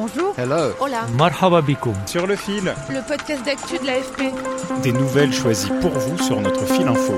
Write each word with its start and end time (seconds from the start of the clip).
Bonjour. 0.00 0.32
Hello. 0.38 0.74
Hola. 0.78 1.08
Marhaba 1.18 1.60
bikoum. 1.60 1.96
Sur 2.06 2.28
le 2.28 2.36
fil. 2.36 2.72
Le 2.88 3.04
podcast 3.04 3.44
d'actu 3.44 3.78
de 3.78 3.84
l'AFP. 3.84 4.32
Des 4.84 4.92
nouvelles 4.92 5.32
choisies 5.32 5.72
pour 5.80 5.90
vous 5.90 6.16
sur 6.18 6.40
notre 6.40 6.64
fil 6.66 6.86
info. 6.86 7.16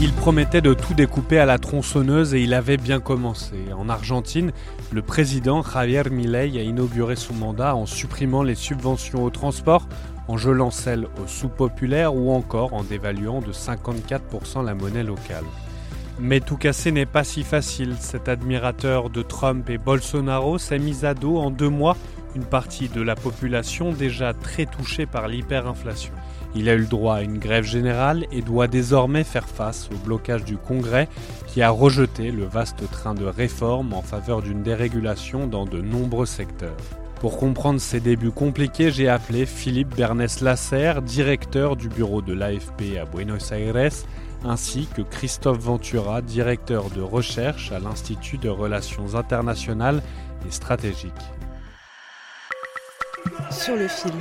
Il 0.00 0.12
promettait 0.12 0.62
de 0.62 0.74
tout 0.74 0.94
découper 0.94 1.38
à 1.38 1.46
la 1.46 1.58
tronçonneuse 1.58 2.34
et 2.34 2.40
il 2.40 2.54
avait 2.54 2.76
bien 2.76 2.98
commencé. 2.98 3.54
En 3.78 3.88
Argentine, 3.88 4.50
le 4.90 5.00
président 5.00 5.62
Javier 5.62 6.10
Milei 6.10 6.58
a 6.58 6.62
inauguré 6.62 7.14
son 7.14 7.34
mandat 7.34 7.76
en 7.76 7.86
supprimant 7.86 8.42
les 8.42 8.56
subventions 8.56 9.22
au 9.22 9.30
transport, 9.30 9.86
en 10.26 10.36
gelant 10.36 10.72
celles 10.72 11.06
aux 11.22 11.28
sous-populaires 11.28 12.16
ou 12.16 12.32
encore 12.32 12.74
en 12.74 12.82
dévaluant 12.82 13.42
de 13.42 13.52
54% 13.52 14.64
la 14.64 14.74
monnaie 14.74 15.04
locale. 15.04 15.44
Mais 16.22 16.40
tout 16.40 16.58
casser 16.58 16.92
n'est 16.92 17.06
pas 17.06 17.24
si 17.24 17.42
facile. 17.42 17.96
Cet 17.98 18.28
admirateur 18.28 19.08
de 19.08 19.22
Trump 19.22 19.70
et 19.70 19.78
Bolsonaro 19.78 20.58
s'est 20.58 20.78
mis 20.78 21.06
à 21.06 21.14
dos 21.14 21.38
en 21.38 21.50
deux 21.50 21.70
mois 21.70 21.96
une 22.36 22.44
partie 22.44 22.88
de 22.88 23.00
la 23.00 23.16
population 23.16 23.90
déjà 23.92 24.34
très 24.34 24.66
touchée 24.66 25.06
par 25.06 25.28
l'hyperinflation. 25.28 26.12
Il 26.54 26.68
a 26.68 26.74
eu 26.74 26.80
le 26.80 26.86
droit 26.86 27.16
à 27.16 27.22
une 27.22 27.38
grève 27.38 27.64
générale 27.64 28.26
et 28.32 28.42
doit 28.42 28.66
désormais 28.66 29.24
faire 29.24 29.48
face 29.48 29.88
au 29.92 29.96
blocage 30.04 30.44
du 30.44 30.58
Congrès 30.58 31.08
qui 31.46 31.62
a 31.62 31.70
rejeté 31.70 32.30
le 32.30 32.44
vaste 32.44 32.88
train 32.90 33.14
de 33.14 33.24
réformes 33.24 33.94
en 33.94 34.02
faveur 34.02 34.42
d'une 34.42 34.62
dérégulation 34.62 35.46
dans 35.46 35.64
de 35.64 35.80
nombreux 35.80 36.26
secteurs. 36.26 36.76
Pour 37.20 37.38
comprendre 37.38 37.80
ces 37.80 38.00
débuts 38.00 38.30
compliqués, 38.30 38.90
j'ai 38.90 39.08
appelé 39.08 39.46
Philippe 39.46 39.94
Bernès 39.94 40.40
Lasserre, 40.40 41.02
directeur 41.02 41.76
du 41.76 41.88
bureau 41.88 42.22
de 42.22 42.32
l'AFP 42.32 42.98
à 43.00 43.04
Buenos 43.04 43.52
Aires, 43.52 43.90
ainsi 44.44 44.88
que 44.94 45.02
Christophe 45.02 45.58
Ventura, 45.58 46.22
directeur 46.22 46.90
de 46.90 47.02
recherche 47.02 47.72
à 47.72 47.78
l'Institut 47.78 48.38
de 48.38 48.48
Relations 48.48 49.14
internationales 49.14 50.02
et 50.46 50.50
stratégiques. 50.50 51.12
Sur 53.50 53.76
le 53.76 53.88
fil. 53.88 54.12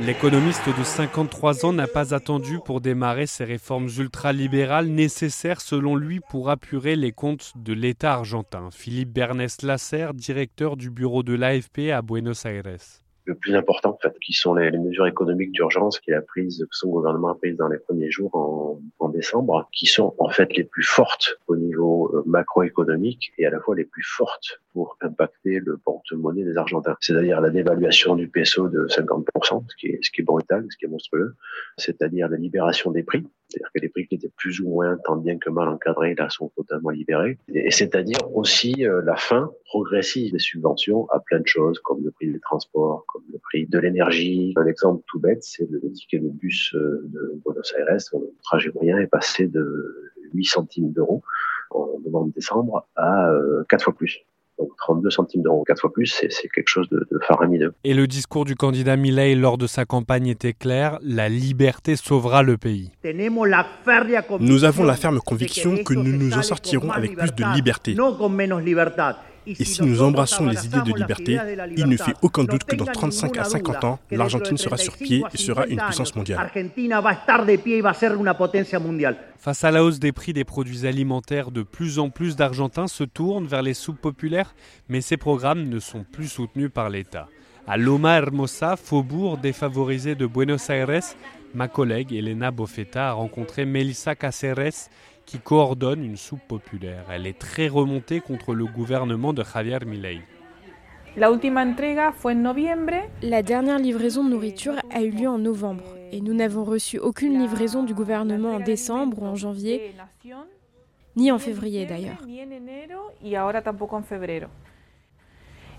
L'économiste 0.00 0.68
de 0.76 0.84
53 0.84 1.64
ans 1.64 1.72
n'a 1.72 1.86
pas 1.86 2.14
attendu 2.14 2.58
pour 2.64 2.80
démarrer 2.80 3.26
ces 3.26 3.44
réformes 3.44 3.88
ultralibérales 3.96 4.88
nécessaires 4.88 5.60
selon 5.60 5.94
lui 5.94 6.20
pour 6.20 6.50
apurer 6.50 6.96
les 6.96 7.12
comptes 7.12 7.52
de 7.54 7.72
l'État 7.72 8.14
argentin. 8.14 8.70
Philippe 8.72 9.12
Bernès 9.12 9.62
Lasserre, 9.62 10.12
directeur 10.12 10.76
du 10.76 10.90
bureau 10.90 11.22
de 11.22 11.34
l'AFP 11.34 11.90
à 11.92 12.02
Buenos 12.02 12.44
Aires 12.44 13.03
le 13.26 13.34
plus 13.34 13.54
important, 13.54 13.90
en 13.90 13.98
fait, 13.98 14.18
qui 14.20 14.32
sont 14.32 14.54
les, 14.54 14.70
mesures 14.70 15.06
économiques 15.06 15.52
d'urgence 15.52 15.98
qu'il 15.98 16.14
a 16.14 16.20
prises, 16.20 16.58
que 16.70 16.76
son 16.76 16.90
gouvernement 16.90 17.30
a 17.30 17.34
prises 17.34 17.56
dans 17.56 17.68
les 17.68 17.78
premiers 17.78 18.10
jours 18.10 18.34
en, 18.34 18.80
en, 18.98 19.08
décembre, 19.08 19.68
qui 19.72 19.86
sont 19.86 20.14
en 20.18 20.28
fait 20.28 20.54
les 20.56 20.64
plus 20.64 20.82
fortes 20.82 21.38
au 21.46 21.56
niveau 21.56 21.73
euh, 21.84 22.22
macroéconomique 22.26 23.32
et 23.38 23.46
à 23.46 23.50
la 23.50 23.60
fois 23.60 23.74
les 23.76 23.84
plus 23.84 24.04
fortes 24.04 24.60
pour 24.72 24.96
impacter 25.00 25.60
le 25.60 25.76
porte-monnaie 25.76 26.44
des 26.44 26.56
Argentins. 26.56 26.96
C'est-à-dire 27.00 27.40
la 27.40 27.50
dévaluation 27.50 28.16
du 28.16 28.28
peso 28.28 28.68
de 28.68 28.86
50%, 28.88 29.64
ce 29.68 29.76
qui 29.76 29.86
est, 29.86 30.00
ce 30.02 30.10
qui 30.10 30.20
est 30.22 30.24
brutal, 30.24 30.66
ce 30.70 30.76
qui 30.76 30.84
est 30.84 30.88
monstrueux, 30.88 31.34
c'est-à-dire 31.76 32.28
la 32.28 32.36
libération 32.36 32.90
des 32.90 33.02
prix, 33.02 33.24
c'est-à-dire 33.48 33.70
que 33.72 33.80
les 33.80 33.88
prix 33.88 34.06
qui 34.08 34.16
étaient 34.16 34.32
plus 34.36 34.60
ou 34.60 34.68
moins 34.68 34.96
tant 35.04 35.16
bien 35.16 35.38
que 35.38 35.48
mal 35.50 35.68
encadrés, 35.68 36.14
là, 36.16 36.28
sont 36.28 36.50
totalement 36.56 36.90
libérés. 36.90 37.38
Et 37.52 37.70
c'est-à-dire 37.70 38.18
aussi 38.34 38.84
euh, 38.84 39.00
la 39.04 39.16
fin 39.16 39.50
progressive 39.66 40.32
des 40.32 40.38
subventions 40.38 41.08
à 41.10 41.20
plein 41.20 41.40
de 41.40 41.46
choses, 41.46 41.78
comme 41.80 42.02
le 42.04 42.10
prix 42.10 42.32
des 42.32 42.40
transports, 42.40 43.04
comme 43.06 43.22
le 43.32 43.38
prix 43.38 43.66
de 43.66 43.78
l'énergie. 43.78 44.54
Un 44.56 44.66
exemple 44.66 45.04
tout 45.06 45.20
bête, 45.20 45.42
c'est 45.42 45.68
le 45.70 45.80
ticket 45.92 46.18
de 46.18 46.28
bus 46.28 46.74
euh, 46.74 47.02
de 47.04 47.40
Buenos 47.44 47.72
Aires. 47.78 47.96
Le 48.12 48.32
trajet 48.42 48.72
moyen 48.74 48.98
est 48.98 49.06
passé 49.06 49.46
de 49.46 50.12
8 50.32 50.44
centimes 50.44 50.92
d'euros 50.92 51.22
en 51.74 52.00
novembre-décembre 52.04 52.86
à 52.96 53.28
euh, 53.30 53.64
4 53.68 53.84
fois 53.84 53.94
plus. 53.94 54.24
Donc 54.58 54.68
32 54.78 55.10
centimes 55.10 55.42
d'euros, 55.42 55.64
quatre 55.66 55.80
fois 55.80 55.92
plus, 55.92 56.06
c'est 56.06 56.48
quelque 56.48 56.68
chose 56.68 56.88
de, 56.88 57.06
de 57.10 57.18
faramineux. 57.26 57.74
Et 57.82 57.92
le 57.92 58.06
discours 58.06 58.44
du 58.44 58.54
candidat 58.54 58.96
Milei 58.96 59.34
lors 59.34 59.58
de 59.58 59.66
sa 59.66 59.84
campagne 59.84 60.28
était 60.28 60.52
clair, 60.52 60.98
la 61.02 61.28
liberté 61.28 61.96
sauvera 61.96 62.44
le 62.44 62.56
pays. 62.56 62.92
Nous 64.40 64.64
avons 64.64 64.84
la 64.84 64.94
ferme 64.94 65.18
conviction 65.18 65.82
que 65.82 65.94
nous 65.94 66.16
nous 66.16 66.34
en 66.34 66.42
sortirons 66.42 66.92
avec 66.92 67.16
plus 67.16 67.32
de 67.32 67.54
liberté. 67.54 67.96
Et 69.46 69.64
si 69.64 69.82
nous 69.82 70.02
embrassons 70.02 70.46
les 70.46 70.66
idées 70.66 70.80
de 70.80 70.92
liberté, 70.96 71.38
il 71.76 71.86
ne 71.86 71.96
fait 71.96 72.14
aucun 72.22 72.44
doute 72.44 72.64
que 72.64 72.76
dans 72.76 72.86
35 72.86 73.36
à 73.38 73.44
50 73.44 73.84
ans, 73.84 73.98
l'Argentine 74.10 74.56
sera 74.56 74.76
sur 74.76 74.96
pied 74.96 75.22
et 75.32 75.36
sera 75.36 75.66
une 75.66 75.80
puissance 75.80 76.14
mondiale. 76.14 76.50
Face 79.38 79.64
à 79.64 79.70
la 79.70 79.84
hausse 79.84 79.98
des 79.98 80.12
prix 80.12 80.32
des 80.32 80.44
produits 80.44 80.86
alimentaires, 80.86 81.50
de 81.50 81.62
plus 81.62 81.98
en 81.98 82.10
plus 82.10 82.36
d'Argentins 82.36 82.88
se 82.88 83.04
tournent 83.04 83.46
vers 83.46 83.62
les 83.62 83.74
soupes 83.74 84.00
populaires, 84.00 84.54
mais 84.88 85.00
ces 85.00 85.16
programmes 85.16 85.68
ne 85.68 85.78
sont 85.78 86.04
plus 86.04 86.28
soutenus 86.28 86.70
par 86.72 86.88
l'État. 86.88 87.28
À 87.66 87.76
Loma 87.76 88.16
Hermosa, 88.16 88.76
faubourg 88.76 89.38
défavorisé 89.38 90.14
de 90.14 90.26
Buenos 90.26 90.68
Aires, 90.68 91.14
ma 91.54 91.68
collègue 91.68 92.12
Elena 92.12 92.50
Bofetta 92.50 93.08
a 93.08 93.12
rencontré 93.12 93.64
Melissa 93.64 94.14
Caceres, 94.14 94.90
qui 95.26 95.38
coordonne 95.38 96.04
une 96.04 96.16
soupe 96.16 96.46
populaire. 96.46 97.06
Elle 97.10 97.26
est 97.26 97.38
très 97.38 97.68
remontée 97.68 98.20
contre 98.20 98.54
le 98.54 98.66
gouvernement 98.66 99.32
de 99.32 99.42
Javier 99.42 99.78
Milei. 99.86 100.20
La, 101.16 101.30
La 103.22 103.42
dernière 103.42 103.78
livraison 103.78 104.24
de 104.24 104.30
nourriture 104.30 104.74
a 104.92 105.02
eu 105.02 105.10
lieu 105.10 105.28
en 105.28 105.38
novembre 105.38 105.84
et 106.10 106.20
nous 106.20 106.34
n'avons 106.34 106.64
reçu 106.64 106.98
aucune 106.98 107.38
livraison 107.38 107.84
du 107.84 107.94
gouvernement 107.94 108.54
en 108.54 108.60
décembre 108.60 109.22
ou 109.22 109.26
en 109.26 109.36
janvier, 109.36 109.94
ni 111.16 111.30
en 111.30 111.38
février 111.38 111.86
d'ailleurs. 111.86 112.18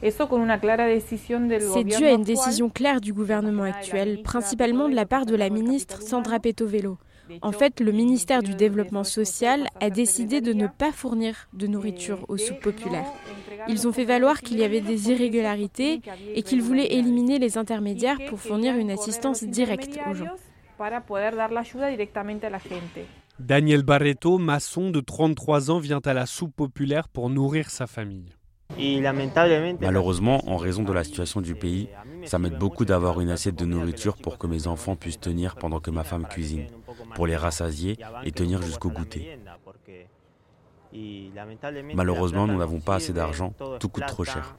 C'est 0.02 1.84
dû 1.84 2.06
à 2.06 2.12
une 2.12 2.24
décision 2.24 2.70
claire 2.70 3.02
du 3.02 3.14
gouvernement 3.14 3.64
actuel, 3.64 4.22
principalement 4.24 4.90
de 4.90 4.96
la 4.96 5.06
part 5.06 5.26
de 5.26 5.36
la 5.36 5.50
ministre 5.50 6.02
Sandra 6.02 6.40
Petovelo. 6.40 6.98
En 7.41 7.52
fait, 7.52 7.80
le 7.80 7.91
ministère 7.91 8.44
du 8.44 8.56
Développement 8.56 9.03
social 9.03 9.68
a 9.80 9.90
décidé 9.90 10.41
de 10.41 10.53
ne 10.53 10.68
pas 10.68 10.91
fournir 10.91 11.47
de 11.53 11.68
nourriture 11.68 12.25
aux 12.28 12.38
soupes 12.38 12.62
populaires. 12.62 13.12
Ils 13.68 13.88
ont 13.88 13.91
fait 13.91 14.06
valoir 14.06 14.41
qu'il 14.41 14.59
y 14.59 14.63
avait 14.63 14.81
des 14.81 15.09
irrégularités 15.12 16.02
et 16.34 16.44
qu'ils 16.44 16.62
voulaient 16.62 16.94
éliminer 16.94 17.40
les 17.40 17.58
intermédiaires 17.58 18.19
pour 18.30 18.40
fournir 18.40 18.75
une 18.75 18.91
assistance 18.91 19.44
directe 19.44 20.00
aux 20.09 20.14
gens. 20.14 20.35
Daniel 23.40 23.84
Barreto, 23.84 24.38
maçon 24.38 24.91
de 24.91 25.02
33 25.02 25.72
ans, 25.72 25.80
vient 25.80 26.02
à 26.06 26.14
la 26.14 26.25
soupe 26.25 26.56
populaire 26.56 27.09
pour 27.09 27.30
nourrir 27.30 27.69
sa 27.69 27.88
famille. 27.88 28.35
Malheureusement, 29.81 30.41
en 30.50 30.58
raison 30.58 30.84
de 30.84 30.94
la 30.94 31.03
situation 31.03 31.41
du 31.41 31.56
pays, 31.56 31.88
ça 32.25 32.40
m'aide 32.40 32.58
beaucoup 32.58 32.86
d'avoir 32.86 33.19
une 33.22 33.30
assiette 33.30 33.56
de 33.56 33.66
nourriture 33.66 34.16
pour 34.18 34.38
que 34.38 34.47
mes 34.47 34.68
enfants 34.68 34.96
puissent 34.96 35.19
tenir 35.19 35.56
pendant 35.56 35.80
que 35.80 35.91
ma 35.91 36.03
femme 36.03 36.25
cuisine, 36.28 36.68
pour 37.16 37.28
les 37.28 37.35
rassasier 37.35 37.97
et 38.23 38.32
tenir 38.32 38.61
jusqu'au 38.61 38.90
goûter. 38.90 39.38
Malheureusement, 41.94 42.47
nous 42.47 42.58
n'avons 42.58 42.79
pas 42.79 42.96
assez 42.96 43.14
d'argent, 43.14 43.53
tout 43.79 43.90
coûte 43.90 44.05
trop 44.08 44.23
cher. 44.23 44.58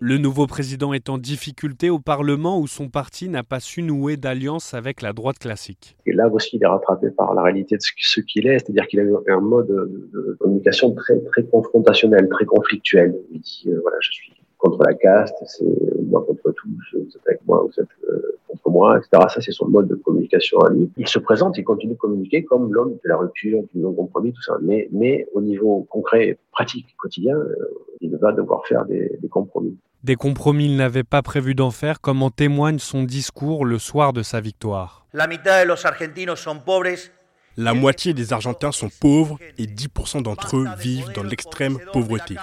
Le 0.00 0.18
nouveau 0.18 0.46
président 0.46 0.92
est 0.92 1.08
en 1.08 1.18
difficulté 1.18 1.88
au 1.88 1.98
Parlement 1.98 2.58
où 2.58 2.66
son 2.66 2.88
parti 2.88 3.28
n'a 3.28 3.42
pas 3.42 3.60
su 3.60 3.80
nouer 3.80 4.16
d'alliance 4.16 4.74
avec 4.74 5.00
la 5.02 5.12
droite 5.12 5.38
classique. 5.38 5.96
Et 6.04 6.12
là 6.12 6.28
aussi, 6.28 6.56
il 6.56 6.62
est 6.62 6.66
rattrapé 6.66 7.10
par 7.10 7.32
la 7.32 7.42
réalité 7.42 7.76
de 7.76 7.80
ce 7.80 8.20
qu'il 8.20 8.46
est, 8.46 8.58
c'est-à-dire 8.58 8.86
qu'il 8.88 9.00
a 9.00 9.04
eu 9.04 9.14
un 9.28 9.40
mode 9.40 9.68
de 9.68 10.36
communication 10.40 10.92
très, 10.92 11.18
très 11.20 11.44
confrontationnel, 11.44 12.28
très 12.28 12.44
conflictuel. 12.44 13.14
Il 13.30 13.40
dit, 13.40 13.64
euh, 13.68 13.78
voilà, 13.82 13.96
je 14.00 14.10
suis 14.10 14.32
contre 14.58 14.82
la 14.82 14.94
caste, 14.94 15.36
c'est 15.46 15.64
moi 16.06 16.24
contre 16.26 16.43
tous, 16.64 16.98
vous 16.98 17.16
êtes 17.16 17.26
avec 17.26 17.40
moi, 17.46 17.62
vous 17.62 17.80
êtes 17.80 17.88
euh, 18.08 18.38
contre 18.48 18.70
moi, 18.70 18.98
etc. 18.98 19.24
Ça, 19.28 19.40
c'est 19.40 19.52
son 19.52 19.68
mode 19.68 19.88
de 19.88 19.94
communication 19.94 20.58
à 20.60 20.70
lui. 20.70 20.90
Il 20.96 21.08
se 21.08 21.18
présente, 21.18 21.58
il 21.58 21.64
continue 21.64 21.92
de 21.94 21.98
communiquer 21.98 22.44
comme 22.44 22.72
l'homme 22.72 22.94
de 22.94 23.08
la 23.08 23.16
rupture, 23.16 23.62
du 23.72 23.80
non-compromis, 23.80 24.32
tout 24.32 24.42
ça. 24.42 24.56
Mais, 24.62 24.88
mais 24.92 25.26
au 25.34 25.40
niveau 25.40 25.86
concret, 25.90 26.38
pratique, 26.52 26.94
quotidien, 26.96 27.36
euh, 27.36 27.54
il 28.00 28.16
va 28.16 28.32
devoir 28.32 28.66
faire 28.66 28.84
des, 28.86 29.18
des 29.20 29.28
compromis. 29.28 29.76
Des 30.02 30.16
compromis 30.16 30.66
il 30.66 30.76
n'avait 30.76 31.04
pas 31.04 31.22
prévu 31.22 31.54
d'en 31.54 31.70
faire, 31.70 32.00
comme 32.00 32.22
en 32.22 32.30
témoigne 32.30 32.78
son 32.78 33.04
discours 33.04 33.64
le 33.64 33.78
soir 33.78 34.12
de 34.12 34.22
sa 34.22 34.40
victoire. 34.40 35.06
La 35.14 35.26
mitad 35.26 35.62
de 35.62 35.68
los 35.68 35.86
argentinos 35.86 36.40
son 36.40 36.58
pobres 36.58 37.10
La 37.56 37.72
moitié 37.72 38.14
des 38.14 38.32
Argentins 38.32 38.72
sont 38.72 38.90
pauvres 39.00 39.38
et 39.58 39.66
10% 39.66 40.22
d'entre 40.22 40.56
eux 40.56 40.66
vivent 40.78 41.12
dans 41.14 41.22
l'extrême 41.22 41.78
pauvreté. 41.92 42.36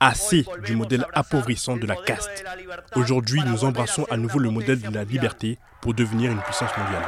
Assez 0.00 0.46
du 0.64 0.74
modèle 0.76 1.06
appauvrissant 1.12 1.76
de 1.76 1.86
la 1.86 1.96
caste. 1.96 2.44
Aujourd'hui, 2.94 3.42
nous 3.46 3.64
embrassons 3.64 4.06
à 4.10 4.16
nouveau 4.16 4.38
le 4.38 4.50
modèle 4.50 4.80
de 4.80 4.94
la 4.94 5.04
liberté 5.04 5.58
pour 5.82 5.92
devenir 5.92 6.32
une 6.32 6.40
puissance 6.40 6.70
mondiale. 6.78 7.04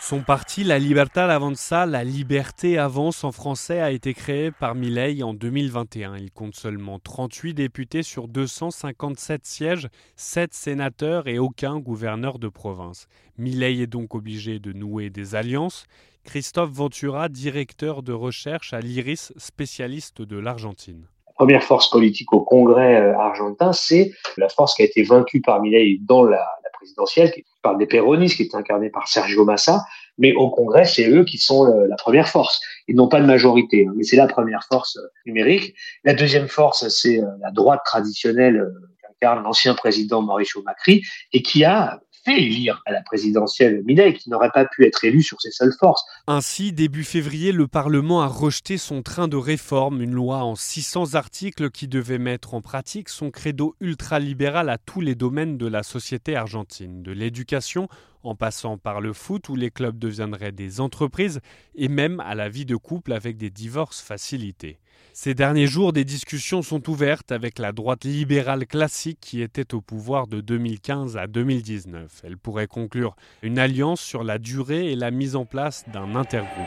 Son 0.00 0.20
parti, 0.20 0.62
La 0.62 0.78
Libertad 0.78 1.28
Avanza, 1.28 1.84
La 1.84 2.04
Liberté 2.04 2.78
Avance 2.78 3.24
en 3.24 3.32
français, 3.32 3.80
a 3.80 3.90
été 3.90 4.14
créé 4.14 4.52
par 4.52 4.76
Milei 4.76 5.22
en 5.24 5.34
2021. 5.34 6.16
Il 6.16 6.30
compte 6.30 6.54
seulement 6.54 7.00
38 7.00 7.52
députés 7.52 8.04
sur 8.04 8.28
257 8.28 9.44
sièges, 9.44 9.88
7 10.14 10.54
sénateurs 10.54 11.26
et 11.26 11.38
aucun 11.40 11.78
gouverneur 11.80 12.38
de 12.38 12.48
province. 12.48 13.08
Milei 13.38 13.82
est 13.82 13.88
donc 13.88 14.14
obligé 14.14 14.60
de 14.60 14.72
nouer 14.72 15.10
des 15.10 15.34
alliances. 15.34 15.86
Christophe 16.24 16.70
Ventura, 16.70 17.28
directeur 17.28 18.02
de 18.02 18.12
recherche 18.12 18.72
à 18.72 18.80
l'IRIS, 18.80 19.32
spécialiste 19.36 20.22
de 20.22 20.38
l'Argentine. 20.38 21.06
La 21.26 21.32
première 21.44 21.62
force 21.62 21.90
politique 21.90 22.32
au 22.32 22.40
Congrès 22.40 23.00
euh, 23.00 23.18
argentin, 23.18 23.72
c'est 23.72 24.12
la 24.36 24.48
force 24.48 24.74
qui 24.74 24.82
a 24.82 24.84
été 24.84 25.02
vaincue 25.02 25.40
par 25.40 25.60
Milei 25.60 25.98
dans 26.00 26.24
la, 26.24 26.46
présidentielle, 26.78 27.32
qui 27.32 27.44
des 27.78 27.86
péronistes, 27.86 28.36
qui 28.36 28.44
est 28.44 28.54
incarné 28.54 28.88
par 28.88 29.08
Sergio 29.08 29.44
Massa, 29.44 29.84
mais 30.16 30.32
au 30.32 30.48
Congrès, 30.50 30.84
c'est 30.86 31.08
eux 31.08 31.24
qui 31.24 31.36
sont 31.36 31.66
la 31.66 31.96
première 31.96 32.28
force. 32.28 32.60
Ils 32.88 32.96
n'ont 32.96 33.08
pas 33.08 33.20
de 33.20 33.26
majorité, 33.26 33.86
hein, 33.86 33.92
mais 33.94 34.02
c'est 34.02 34.16
la 34.16 34.26
première 34.26 34.64
force 34.64 34.96
euh, 34.96 35.06
numérique. 35.26 35.74
La 36.04 36.14
deuxième 36.14 36.48
force, 36.48 36.88
c'est 36.88 37.20
euh, 37.20 37.26
la 37.40 37.50
droite 37.50 37.82
traditionnelle 37.84 38.56
euh, 38.56 38.70
qu'incarne 39.02 39.44
l'ancien 39.44 39.74
président 39.74 40.22
Mauricio 40.22 40.62
Macri 40.62 41.02
et 41.32 41.42
qui 41.42 41.64
a 41.64 42.00
élire 42.36 42.82
à 42.86 42.92
la 42.92 43.02
présidentielle 43.02 43.82
Milei, 43.84 44.14
qui 44.14 44.30
n'aurait 44.30 44.50
pas 44.52 44.64
pu 44.64 44.86
être 44.86 45.04
élu 45.04 45.22
sur 45.22 45.40
ses 45.40 45.50
seules 45.50 45.74
forces. 45.78 46.04
Ainsi, 46.26 46.72
début 46.72 47.04
février, 47.04 47.52
le 47.52 47.66
Parlement 47.66 48.22
a 48.22 48.26
rejeté 48.26 48.78
son 48.78 49.02
train 49.02 49.28
de 49.28 49.36
réforme, 49.36 50.02
une 50.02 50.12
loi 50.12 50.38
en 50.38 50.54
600 50.54 51.14
articles 51.14 51.70
qui 51.70 51.88
devait 51.88 52.18
mettre 52.18 52.54
en 52.54 52.60
pratique 52.60 53.08
son 53.08 53.30
credo 53.30 53.74
ultralibéral 53.80 54.68
à 54.68 54.78
tous 54.78 55.00
les 55.00 55.14
domaines 55.14 55.58
de 55.58 55.66
la 55.66 55.82
société 55.82 56.36
argentine, 56.36 57.02
de 57.02 57.12
l'éducation 57.12 57.88
en 58.28 58.34
passant 58.34 58.78
par 58.78 59.00
le 59.00 59.12
foot 59.12 59.48
où 59.48 59.56
les 59.56 59.70
clubs 59.70 59.98
deviendraient 59.98 60.52
des 60.52 60.80
entreprises 60.80 61.40
et 61.74 61.88
même 61.88 62.20
à 62.20 62.34
la 62.34 62.48
vie 62.48 62.66
de 62.66 62.76
couple 62.76 63.12
avec 63.12 63.36
des 63.36 63.50
divorces 63.50 64.00
facilités. 64.00 64.78
Ces 65.12 65.34
derniers 65.34 65.66
jours, 65.66 65.92
des 65.92 66.04
discussions 66.04 66.62
sont 66.62 66.88
ouvertes 66.88 67.32
avec 67.32 67.58
la 67.58 67.72
droite 67.72 68.04
libérale 68.04 68.66
classique 68.66 69.18
qui 69.20 69.42
était 69.42 69.74
au 69.74 69.80
pouvoir 69.80 70.28
de 70.28 70.40
2015 70.40 71.16
à 71.16 71.26
2019. 71.26 72.20
Elle 72.22 72.38
pourrait 72.38 72.68
conclure 72.68 73.16
une 73.42 73.58
alliance 73.58 74.00
sur 74.00 74.22
la 74.22 74.38
durée 74.38 74.92
et 74.92 74.96
la 74.96 75.10
mise 75.10 75.34
en 75.34 75.44
place 75.44 75.84
d'un 75.92 76.14
intergroupe. 76.14 76.66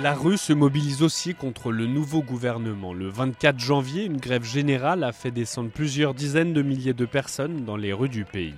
La 0.00 0.14
rue 0.14 0.38
se 0.38 0.52
mobilise 0.52 1.02
aussi 1.02 1.34
contre 1.34 1.72
le 1.72 1.86
nouveau 1.86 2.22
gouvernement. 2.22 2.94
Le 2.94 3.08
24 3.08 3.58
janvier, 3.58 4.04
une 4.04 4.18
grève 4.18 4.44
générale 4.44 5.02
a 5.02 5.10
fait 5.10 5.32
descendre 5.32 5.70
plusieurs 5.70 6.14
dizaines 6.14 6.52
de 6.52 6.62
milliers 6.62 6.94
de 6.94 7.04
personnes 7.04 7.64
dans 7.64 7.76
les 7.76 7.92
rues 7.92 8.08
du 8.08 8.24
pays. 8.24 8.54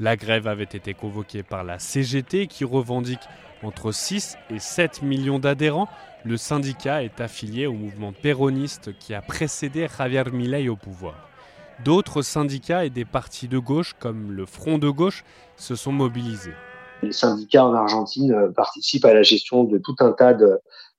La 0.00 0.16
grève 0.16 0.46
avait 0.46 0.64
été 0.64 0.94
convoquée 0.94 1.42
par 1.42 1.62
la 1.62 1.78
CGT 1.78 2.46
qui 2.46 2.64
revendique 2.64 3.20
entre 3.62 3.92
6 3.92 4.38
et 4.48 4.58
7 4.58 5.02
millions 5.02 5.38
d'adhérents. 5.38 5.90
Le 6.24 6.38
syndicat 6.38 7.04
est 7.04 7.20
affilié 7.20 7.66
au 7.66 7.74
mouvement 7.74 8.14
péroniste 8.14 8.96
qui 8.98 9.12
a 9.12 9.20
précédé 9.20 9.88
Javier 9.94 10.24
Milei 10.32 10.70
au 10.70 10.76
pouvoir. 10.76 11.28
D'autres 11.84 12.22
syndicats 12.22 12.86
et 12.86 12.90
des 12.90 13.04
partis 13.04 13.48
de 13.48 13.58
gauche 13.58 13.94
comme 13.98 14.32
le 14.32 14.46
Front 14.46 14.78
de 14.78 14.88
gauche 14.88 15.22
se 15.56 15.74
sont 15.76 15.92
mobilisés. 15.92 16.54
Les 17.02 17.12
syndicats 17.12 17.64
en 17.64 17.74
Argentine 17.74 18.32
euh, 18.32 18.48
participent 18.48 19.04
à 19.04 19.14
la 19.14 19.22
gestion 19.22 19.64
de 19.64 19.78
tout 19.78 19.94
un 20.00 20.12
tas 20.12 20.34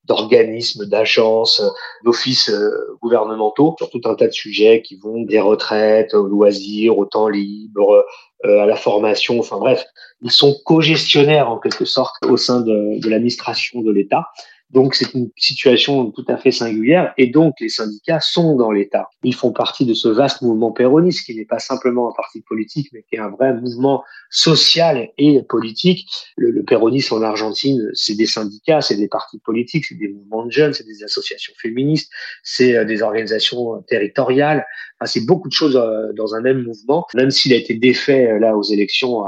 d'organismes, 0.05 0.85
d'agences, 0.85 1.61
d'offices 2.03 2.49
euh, 2.49 2.97
gouvernementaux 3.01 3.75
sur 3.77 3.89
tout 3.89 4.01
un 4.05 4.15
tas 4.15 4.27
de 4.27 4.33
sujets 4.33 4.81
qui 4.81 4.95
vont 4.95 5.21
des 5.23 5.39
retraites 5.39 6.13
aux 6.13 6.25
loisirs, 6.25 6.97
au 6.97 7.05
temps 7.05 7.27
libre, 7.27 8.05
euh, 8.45 8.61
à 8.61 8.65
la 8.65 8.77
formation, 8.77 9.39
enfin 9.39 9.57
bref, 9.57 9.83
ils 10.21 10.31
sont 10.31 10.55
co-gestionnaires 10.65 11.49
en 11.49 11.59
quelque 11.59 11.85
sorte 11.85 12.15
au 12.25 12.37
sein 12.37 12.61
de, 12.61 12.99
de 12.99 13.09
l'administration 13.09 13.81
de 13.81 13.91
l'État. 13.91 14.27
Donc 14.71 14.93
c'est 14.93 15.13
une 15.13 15.31
situation 15.35 16.11
tout 16.11 16.25
à 16.27 16.37
fait 16.37 16.51
singulière 16.51 17.13
et 17.17 17.27
donc 17.27 17.55
les 17.59 17.69
syndicats 17.69 18.19
sont 18.19 18.55
dans 18.55 18.71
l'État. 18.71 19.09
Ils 19.23 19.33
font 19.33 19.51
partie 19.51 19.85
de 19.85 19.93
ce 19.93 20.07
vaste 20.07 20.41
mouvement 20.41 20.71
péroniste 20.71 21.25
qui 21.25 21.35
n'est 21.35 21.45
pas 21.45 21.59
simplement 21.59 22.09
un 22.09 22.13
parti 22.15 22.41
politique 22.41 22.89
mais 22.93 23.03
qui 23.09 23.15
est 23.15 23.19
un 23.19 23.29
vrai 23.29 23.53
mouvement 23.53 24.03
social 24.29 25.09
et 25.17 25.41
politique. 25.43 26.07
Le, 26.37 26.51
le 26.51 26.63
péronisme 26.63 27.15
en 27.15 27.21
Argentine, 27.23 27.89
c'est 27.93 28.15
des 28.15 28.27
syndicats, 28.27 28.81
c'est 28.81 28.95
des 28.95 29.07
partis 29.07 29.39
politiques, 29.39 29.85
c'est 29.85 29.95
des 29.95 30.09
mouvements 30.09 30.45
de 30.45 30.51
jeunes, 30.51 30.73
c'est 30.73 30.85
des 30.85 31.03
associations 31.03 31.53
féministes, 31.57 32.11
c'est 32.43 32.75
euh, 32.75 32.85
des 32.85 33.01
organisations 33.01 33.81
territoriales. 33.87 34.65
C'est 35.05 35.25
beaucoup 35.25 35.47
de 35.47 35.53
choses 35.53 35.77
euh, 35.77 36.11
dans 36.13 36.35
un 36.35 36.41
même 36.41 36.63
mouvement. 36.63 37.05
Même 37.15 37.31
s'il 37.31 37.53
a 37.53 37.55
été 37.55 37.73
défait 37.73 38.31
euh, 38.31 38.39
là 38.39 38.57
aux 38.57 38.63
élections 38.63 39.23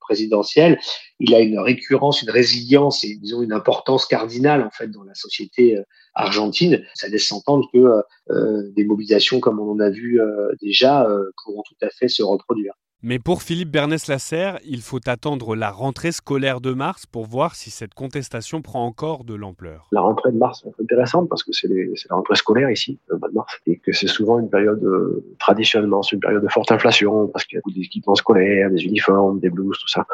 présidentielles, 0.00 0.78
il 1.20 1.34
a 1.34 1.40
une 1.40 1.58
récurrence, 1.58 2.22
une 2.22 2.30
résilience 2.30 3.04
et 3.04 3.14
disons 3.16 3.42
une 3.42 3.52
importance 3.52 4.06
cardinale 4.06 4.62
en 4.62 4.70
fait 4.70 4.88
dans 4.88 5.04
la 5.04 5.14
société 5.14 5.76
euh, 5.76 5.82
argentine. 6.14 6.82
Ça 6.94 7.08
laisse 7.08 7.28
s'entendre 7.28 7.68
que 7.72 7.78
euh, 7.78 8.02
euh, 8.30 8.70
des 8.74 8.84
mobilisations 8.84 9.38
comme 9.38 9.60
on 9.60 9.70
en 9.70 9.80
a 9.80 9.90
vu 9.90 10.20
déjà 10.60 11.06
pourront 11.44 11.62
tout 11.62 11.76
à 11.82 11.90
fait 11.90 12.08
se 12.08 12.22
reproduire. 12.22 12.74
Mais 13.02 13.18
pour 13.18 13.42
Philippe 13.42 13.70
Bernès-Lasserre, 13.70 14.58
il 14.62 14.82
faut 14.82 15.00
attendre 15.06 15.56
la 15.56 15.70
rentrée 15.70 16.12
scolaire 16.12 16.60
de 16.60 16.74
mars 16.74 17.06
pour 17.06 17.24
voir 17.24 17.54
si 17.54 17.70
cette 17.70 17.94
contestation 17.94 18.60
prend 18.60 18.84
encore 18.84 19.24
de 19.24 19.32
l'ampleur. 19.32 19.88
La 19.90 20.02
rentrée 20.02 20.32
de 20.32 20.36
mars 20.36 20.66
est 20.66 20.82
intéressante 20.82 21.26
parce 21.30 21.42
que 21.42 21.50
c'est 21.52 21.68
la 21.68 22.16
rentrée 22.16 22.36
scolaire 22.36 22.70
ici, 22.70 22.98
le 23.08 23.16
mois 23.16 23.30
de 23.30 23.34
mars, 23.34 23.58
et 23.66 23.78
que 23.78 23.92
c'est 23.92 24.06
souvent 24.06 24.38
une 24.38 24.50
période, 24.50 24.84
euh, 24.84 25.24
traditionnellement, 25.38 26.02
c'est 26.02 26.16
une 26.16 26.20
période 26.20 26.42
de 26.42 26.48
forte 26.48 26.70
inflation 26.72 27.26
parce 27.28 27.46
qu'il 27.46 27.56
y 27.56 27.58
a 27.58 27.62
beaucoup 27.64 27.78
d'équipements 27.78 28.16
scolaires, 28.16 28.70
des 28.70 28.84
uniformes, 28.84 29.40
des 29.40 29.48
blouses, 29.48 29.78
tout 29.78 29.88
ça. 29.88 30.06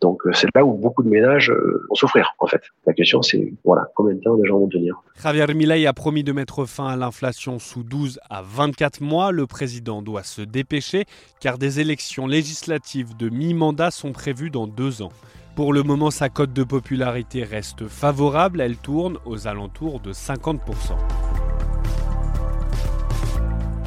Donc 0.00 0.26
euh, 0.26 0.32
c'est 0.32 0.48
là 0.54 0.64
où 0.64 0.74
beaucoup 0.74 1.02
de 1.02 1.08
ménages 1.08 1.50
euh, 1.50 1.86
vont 1.88 1.94
souffrir, 1.94 2.34
en 2.38 2.46
fait. 2.46 2.62
La 2.86 2.92
question, 2.92 3.22
c'est 3.22 3.52
voilà, 3.64 3.86
combien 3.94 4.14
de 4.14 4.20
temps 4.20 4.34
les 4.36 4.46
gens 4.46 4.58
vont 4.58 4.68
tenir. 4.68 5.02
Javier 5.22 5.54
Milei 5.54 5.86
a 5.86 5.92
promis 5.92 6.24
de 6.24 6.32
mettre 6.32 6.66
fin 6.66 6.88
à 6.88 6.96
l'inflation 6.96 7.58
sous 7.58 7.82
12 7.82 8.20
à 8.28 8.42
24 8.42 9.00
mois. 9.00 9.32
Le 9.32 9.46
président 9.46 10.02
doit 10.02 10.24
se 10.24 10.42
dépêcher 10.42 11.04
car 11.40 11.58
des 11.58 11.80
élections 11.80 12.26
législatives 12.26 13.16
de 13.16 13.28
mi-mandat 13.28 13.90
sont 13.90 14.12
prévues 14.12 14.50
dans 14.50 14.66
deux 14.66 15.02
ans. 15.02 15.12
Pour 15.56 15.72
le 15.72 15.84
moment, 15.84 16.10
sa 16.10 16.28
cote 16.28 16.52
de 16.52 16.64
popularité 16.64 17.44
reste 17.44 17.86
favorable, 17.86 18.60
elle 18.60 18.76
tourne 18.76 19.18
aux 19.24 19.46
alentours 19.46 20.00
de 20.00 20.12
50%. 20.12 20.58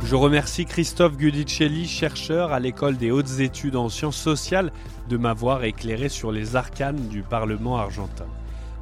Je 0.09 0.15
remercie 0.15 0.63
Christophe 0.63 1.17
Gudicelli, 1.17 1.85
chercheur 1.85 2.53
à 2.53 2.61
l'école 2.61 2.95
des 2.95 3.11
hautes 3.11 3.41
études 3.41 3.75
en 3.75 3.89
sciences 3.89 4.15
sociales, 4.15 4.71
de 5.09 5.17
m'avoir 5.17 5.65
éclairé 5.65 6.07
sur 6.07 6.31
les 6.31 6.55
arcanes 6.55 7.09
du 7.09 7.23
Parlement 7.23 7.75
argentin. 7.75 8.23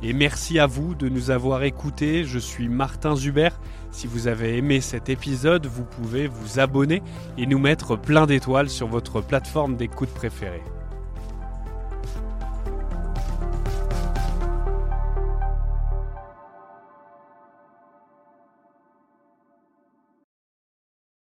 Et 0.03 0.13
merci 0.13 0.59
à 0.59 0.67
vous 0.67 0.93
de 0.93 1.09
nous 1.09 1.31
avoir 1.31 1.63
écoutés. 1.63 2.25
Je 2.25 2.37
suis 2.37 2.69
Martin 2.69 3.15
Zuber. 3.15 3.49
Si 3.89 4.05
vous 4.05 4.27
avez 4.27 4.55
aimé 4.55 4.81
cet 4.81 5.09
épisode, 5.09 5.65
vous 5.65 5.83
pouvez 5.83 6.27
vous 6.27 6.59
abonner 6.59 7.01
et 7.39 7.47
nous 7.47 7.57
mettre 7.57 7.95
plein 7.95 8.27
d'étoiles 8.27 8.69
sur 8.69 8.85
votre 8.85 9.19
plateforme 9.19 9.77
d'écoute 9.77 10.13
préférée. 10.13 10.61